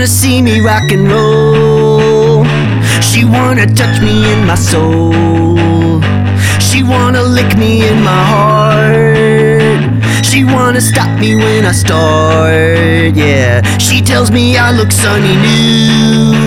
[0.00, 2.44] wanna see me rock and roll.
[3.00, 6.02] She wanna touch me in my soul.
[6.58, 10.24] She wanna lick me in my heart.
[10.24, 13.14] She wanna stop me when I start.
[13.14, 16.39] Yeah, she tells me I look sunny nude.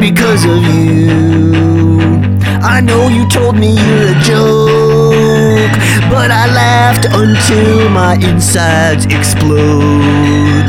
[0.00, 1.10] Because of you.
[2.62, 5.72] I know you told me you're a joke,
[6.10, 10.68] but I laughed until my insides explode.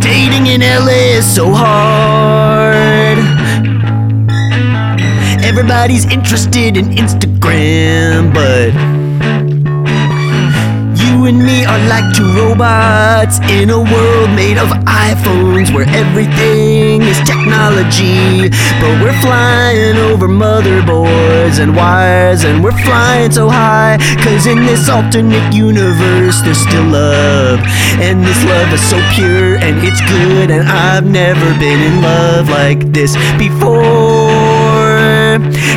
[0.00, 3.18] Dating in LA is so hard.
[5.44, 9.01] Everybody's interested in Instagram, but
[11.32, 17.18] and me are like two robots in a world made of iPhones where everything is
[17.24, 18.50] technology.
[18.80, 23.98] But we're flying over motherboards and wires, and we're flying so high.
[24.22, 27.60] Cause in this alternate universe, there's still love.
[28.00, 32.48] And this love is so pure and it's good, and I've never been in love
[32.48, 33.80] like this before.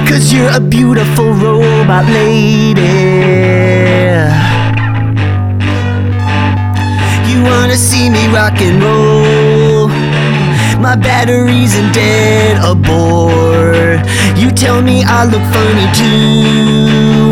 [0.07, 2.85] Cause you're a beautiful robot lady.
[8.45, 9.87] Rock and roll?
[10.79, 13.97] My battery's dead a bore.
[14.39, 17.31] You tell me I look funny too.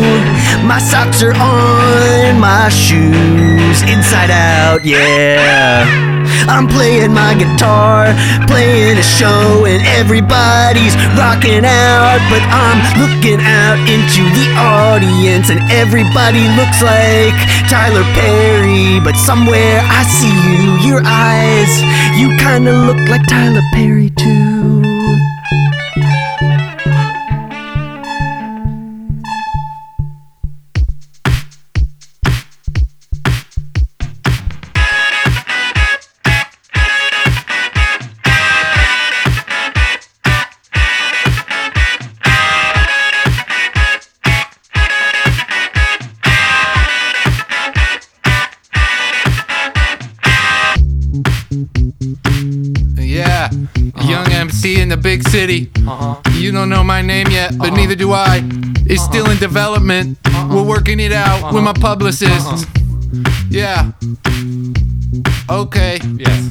[0.66, 6.23] My socks are on my shoes, inside out, yeah.
[6.48, 8.12] I'm playing my guitar,
[8.46, 12.20] playing a show, and everybody's rocking out.
[12.30, 17.34] But I'm looking out into the audience, and everybody looks like
[17.68, 19.00] Tyler Perry.
[19.00, 21.72] But somewhere I see you, your eyes,
[22.18, 24.93] you kinda look like Tyler Perry too.
[54.84, 55.70] In the big city.
[55.88, 56.20] Uh-huh.
[56.32, 57.76] You don't know my name yet, but uh-huh.
[57.76, 58.42] neither do I.
[58.84, 59.10] It's uh-huh.
[59.10, 60.18] still in development.
[60.26, 60.54] Uh-huh.
[60.54, 62.68] We're working it out with my publicist.
[63.48, 63.92] Yeah.
[65.48, 65.98] Okay.
[66.18, 66.50] Yes.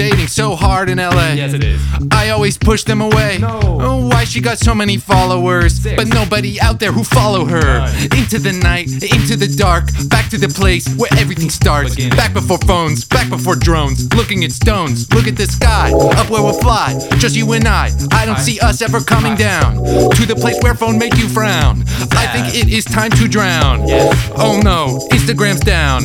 [0.00, 1.32] Dating so hard in LA.
[1.32, 1.78] Yes, it is.
[2.10, 3.36] I always push them away.
[3.38, 3.60] No.
[3.62, 5.94] Oh, why she got so many followers, Six.
[5.94, 7.60] but nobody out there who follow her.
[7.60, 8.04] Nine.
[8.16, 11.96] Into the night, into the dark, back to the place where everything starts.
[11.96, 12.16] Beginning.
[12.16, 14.10] Back before phones, back before drones.
[14.14, 16.98] Looking at stones, look at the sky, up where we'll fly.
[17.18, 17.90] Just you and I.
[18.10, 18.40] I don't Hi.
[18.42, 19.50] see us ever coming Hi.
[19.50, 19.74] down
[20.16, 21.82] to the place where phone make you frown.
[22.12, 23.86] I think it is time to drown.
[23.86, 24.30] Yes.
[24.36, 26.04] Oh no, Instagram's down.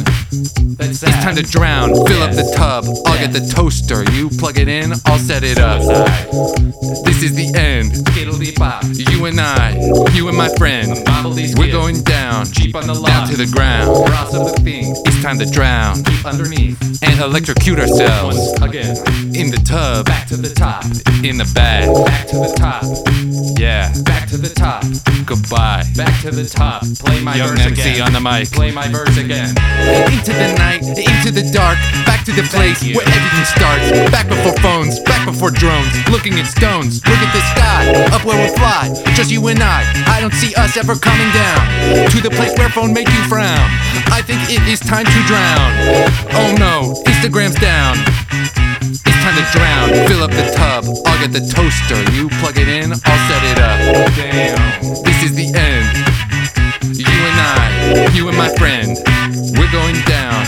[0.77, 1.89] That's It's time to drown.
[2.05, 2.83] Fill up the tub.
[3.05, 4.03] I'll get the toaster.
[4.11, 4.91] You plug it in.
[5.05, 5.79] I'll set it up.
[7.05, 7.93] This is the end.
[9.09, 9.71] You and I,
[10.13, 10.89] you and my friend,
[11.57, 14.05] we're going down, Jeep on the down to the ground.
[14.07, 14.93] Cross of the thing.
[15.05, 16.77] It's time to drown Underneath.
[17.03, 18.97] and electrocute ourselves again.
[19.35, 20.83] in the tub, Back to the top.
[21.23, 21.87] in the bag.
[22.05, 22.83] Back to the top.
[23.59, 24.83] Yeah, Back to the top.
[25.25, 25.83] goodbye.
[25.95, 26.83] Back to the top.
[26.99, 28.01] Play my Young verse MC again.
[28.01, 28.51] on the mic.
[28.51, 29.53] Play my verse again.
[30.09, 33.85] Into the night, into the dark, back to the place where everything starts.
[34.09, 37.05] Back before phones, back before drones, looking at stones.
[37.05, 38.89] Look at the sky, up where we'll fly.
[39.13, 39.85] Just you and I.
[40.07, 43.69] I don't see us ever coming down to the place where phone make you frown.
[44.09, 45.69] I think it is time to drown.
[46.33, 47.97] Oh no, Instagram's down.
[48.81, 50.07] It's time to drown.
[50.07, 50.85] Fill up the tub.
[51.05, 51.99] I'll get the toaster.
[52.13, 52.91] You plug it in.
[52.91, 53.77] I'll set it up.
[54.16, 55.04] Damn.
[58.13, 58.97] You and my friend,
[59.57, 60.45] we're going down,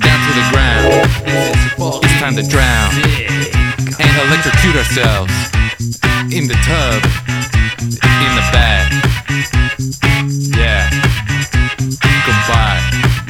[0.00, 0.84] down to the ground.
[1.24, 2.90] This is fucking It's time to drown
[3.98, 5.32] and electrocute ourselves
[6.32, 7.00] in the tub,
[7.80, 8.92] in the bath.
[10.56, 10.88] Yeah.
[12.26, 12.80] Goodbye.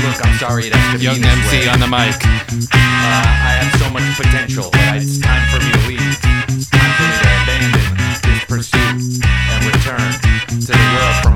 [0.02, 1.68] Look, I'm sorry it has to Young be this MC way.
[1.68, 2.16] on the mic.
[2.72, 6.31] Uh, I have so much potential, but it's time for me to leave.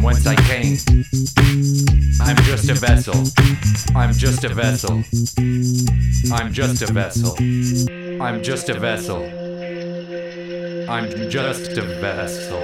[0.07, 0.77] Whence I came.
[2.21, 3.17] I'm just a vessel.
[3.97, 5.03] I'm just a vessel.
[6.33, 7.35] I'm just a vessel.
[8.23, 9.25] I'm just a vessel.
[10.89, 12.63] I'm just a vessel.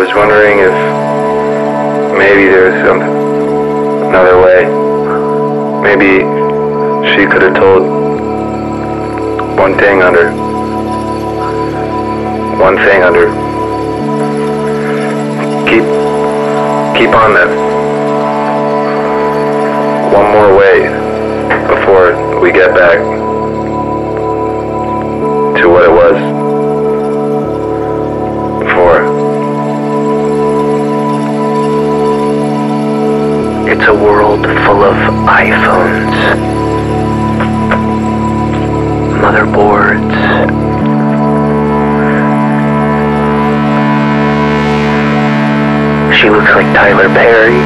[0.00, 0.72] Was wondering if
[2.16, 3.00] maybe there's some
[4.08, 4.64] another way.
[5.82, 6.24] Maybe
[7.12, 7.82] she could have told
[9.58, 10.30] one thing under
[12.60, 13.26] one thing under.
[15.64, 15.84] Keep
[16.96, 17.50] keep on that.
[20.12, 20.88] One more way
[21.68, 22.98] before we get back
[25.60, 26.29] to what it was
[46.60, 47.56] like Tyler Perry.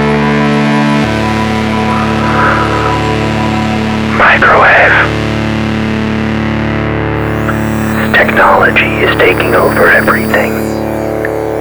[4.17, 4.94] Microwave.
[8.14, 10.52] Technology is taking over everything.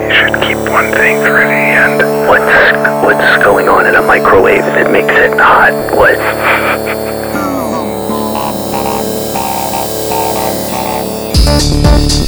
[0.03, 2.03] You should keep one thing for the end.
[2.29, 2.53] What's
[3.03, 5.73] what's going on in a microwave that makes it hot?
[5.95, 6.19] What?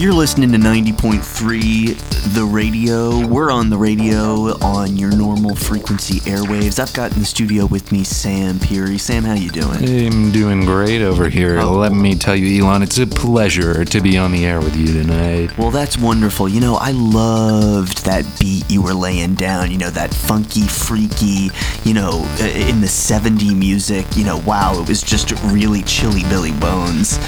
[0.00, 3.26] You're listening to 90.3 The Radio.
[3.26, 6.78] We're on the radio on your normal frequency airwaves.
[6.78, 8.96] I've got in the studio with me Sam Peary.
[8.96, 9.76] Sam, how you doing?
[9.76, 11.58] I'm doing great over here.
[11.58, 11.72] Oh.
[11.72, 14.86] Let me tell you, Elon, it's a pleasure to be on the air with you
[14.86, 15.58] tonight.
[15.58, 16.48] Well, that's wonderful.
[16.48, 19.70] You know, I loved that beat you were laying down.
[19.70, 21.50] You know, that funky, freaky,
[21.84, 24.06] you know, in the 70 music.
[24.16, 27.18] You know, wow, it was just really chilly Billy Bones.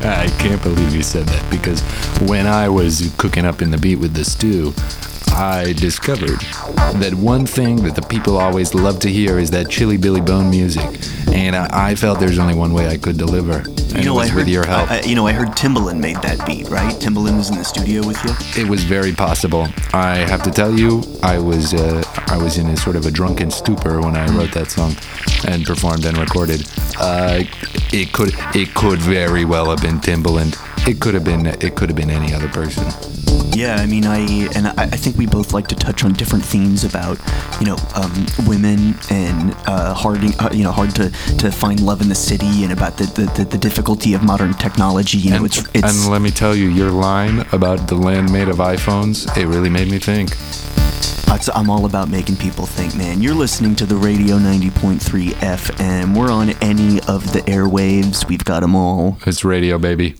[0.00, 1.82] I can't believe you said that because
[2.28, 4.72] when I was cooking up in the beat with the stew,
[5.34, 6.40] I discovered
[7.00, 10.48] that one thing that the people always love to hear is that chili Billy Bone
[10.48, 10.86] music,
[11.28, 14.14] and I, I felt there's only one way I could deliver, and You it know,
[14.14, 14.90] was I heard, with your help.
[14.90, 16.94] I- you know, I heard Timbaland made that beat, right?
[16.94, 18.62] Timbaland was in the studio with you.
[18.62, 19.68] it was very possible.
[19.92, 23.10] I have to tell you, I was uh, I was in a sort of a
[23.10, 24.96] drunken stupor when I wrote that song
[25.46, 26.66] and performed and recorded.
[26.98, 27.42] Uh,
[27.92, 30.56] it could it could very well have been Timbaland.
[30.86, 32.86] It could have been it could have been any other person.
[33.56, 34.18] Yeah, I mean, I
[34.54, 37.18] and I, I think we both like to touch on different themes about,
[37.58, 42.02] you know, um, women and uh, hard, uh, you know, hard to, to find love
[42.02, 45.16] in the city, and about the, the, the, the difficulty of modern technology.
[45.16, 48.30] You know, And, it's it's and let me tell you, your line about the land
[48.30, 50.36] made of iPhones, it really made me think.
[51.54, 53.22] I'm all about making people think, man.
[53.22, 56.16] You're listening to the Radio 90.3 FM.
[56.16, 58.26] We're on any of the airwaves.
[58.28, 59.18] We've got them all.
[59.26, 60.16] It's radio, baby.